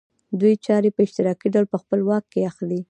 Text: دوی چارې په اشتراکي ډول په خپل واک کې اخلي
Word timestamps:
دوی 0.39 0.53
چارې 0.65 0.89
په 0.95 1.01
اشتراکي 1.05 1.47
ډول 1.53 1.65
په 1.71 1.77
خپل 1.83 1.99
واک 2.07 2.25
کې 2.31 2.47
اخلي 2.51 2.79